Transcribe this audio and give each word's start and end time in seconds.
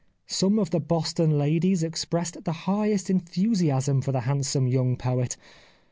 Some 0.25 0.57
of 0.57 0.71
the 0.71 0.79
Boston 0.79 1.37
ladies 1.37 1.83
expressed 1.83 2.43
the 2.43 2.51
highest 2.65 3.11
en 3.11 3.19
thusiasm 3.19 4.01
for 4.03 4.11
the 4.11 4.21
handsome 4.21 4.65
young 4.65 4.97
poet. 4.97 5.37